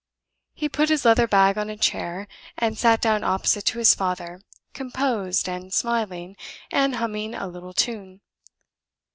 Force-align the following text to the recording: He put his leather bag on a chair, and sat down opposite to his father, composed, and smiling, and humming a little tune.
He 0.55 0.67
put 0.67 0.89
his 0.89 1.05
leather 1.05 1.27
bag 1.27 1.59
on 1.59 1.69
a 1.69 1.77
chair, 1.77 2.27
and 2.57 2.75
sat 2.75 3.01
down 3.01 3.23
opposite 3.23 3.65
to 3.67 3.77
his 3.77 3.93
father, 3.93 4.41
composed, 4.73 5.47
and 5.47 5.71
smiling, 5.71 6.37
and 6.71 6.95
humming 6.95 7.35
a 7.35 7.45
little 7.45 7.71
tune. 7.73 8.21